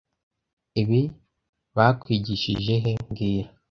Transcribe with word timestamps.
Ibi 0.81 1.01
bakwigishije 1.77 2.73
he 2.83 2.91
mbwira 3.05 3.49